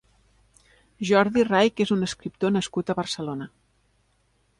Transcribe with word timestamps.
Jordi 1.09 1.43
Raich 1.49 1.83
és 1.85 1.91
un 1.97 2.07
escriptor 2.07 2.53
nascut 2.55 2.89
a 2.89 2.97
Barcelona. 3.01 3.49